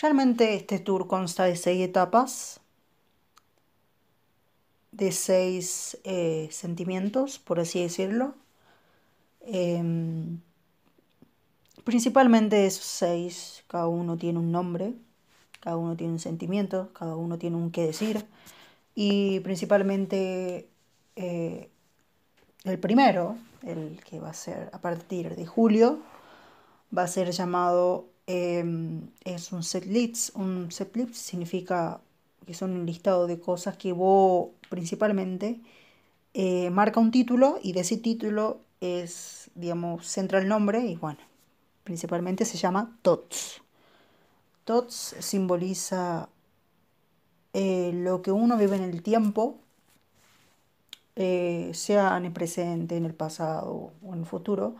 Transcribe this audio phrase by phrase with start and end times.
[0.00, 2.60] Realmente este tour consta de seis etapas,
[4.92, 8.34] de seis eh, sentimientos, por así decirlo.
[9.40, 10.40] Em,
[11.84, 14.92] principalmente esos seis, cada uno tiene un nombre,
[15.60, 18.26] cada uno tiene un sentimiento, cada uno tiene un qué decir.
[18.94, 20.68] Y principalmente
[21.16, 21.70] eh,
[22.64, 26.00] el primero, el que va a ser a partir de julio,
[26.96, 30.34] va a ser llamado Em, es un set list.
[30.36, 32.00] Un set list significa
[32.46, 35.60] que son un listado de cosas que vos principalmente
[36.34, 41.18] eh, marca un título y de ese título es, digamos, centra el nombre y bueno,
[41.84, 43.62] principalmente se llama TOTS.
[44.64, 46.28] TOTS simboliza
[47.52, 49.58] eh, lo que uno vive en el tiempo,
[51.16, 54.76] eh, sea en el presente, en el pasado o en el futuro.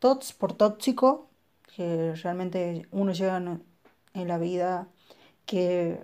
[0.00, 1.28] TOTS por tóxico
[1.74, 4.88] que realmente uno llega en la vida
[5.46, 6.00] que,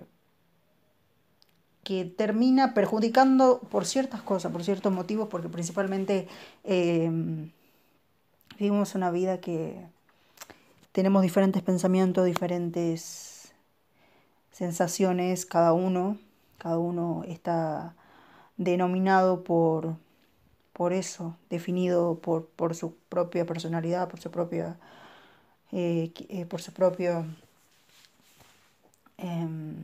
[1.83, 6.27] que termina perjudicando por ciertas cosas, por ciertos motivos, porque principalmente
[6.63, 7.51] em,
[8.57, 9.85] vivimos una vida que
[10.91, 13.53] tenemos diferentes pensamientos, diferentes
[14.51, 16.17] sensaciones, cada uno,
[16.57, 17.95] cada uno está
[18.57, 19.95] denominado por,
[20.71, 24.77] por eso, definido por, por su propia personalidad, por su propia
[25.73, 27.25] eh, eh, por su propia
[29.17, 29.75] em,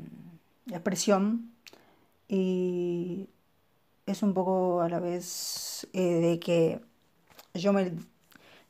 [0.68, 1.52] expresión.
[2.28, 3.28] Y
[4.06, 6.80] es un poco a la vez eh, de que
[7.56, 7.92] yo me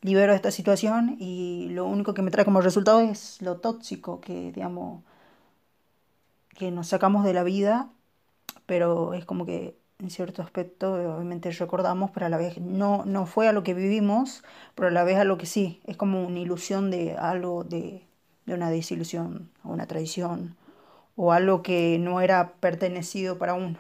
[0.02, 4.22] libero de esta situación y lo único que me trae como resultado es lo tóxico
[4.22, 5.04] que digamos
[6.58, 7.90] que nos sacamos de la vida
[8.66, 13.26] pero es como que en cierto aspecto, obviamente recordamos, pero a la vez no, no
[13.26, 14.44] fue a lo que vivimos,
[14.76, 18.04] pero a la vez a lo que sí, es como una ilusión de algo, de,
[18.46, 20.56] de una desilusión, o una traición,
[21.18, 23.78] o algo que no era pertenecido para uno.